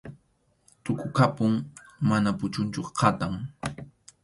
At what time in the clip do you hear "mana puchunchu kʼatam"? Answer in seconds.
2.09-3.33